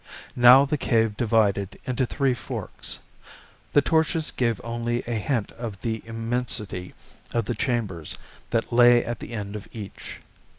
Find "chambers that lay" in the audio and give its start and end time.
7.53-9.05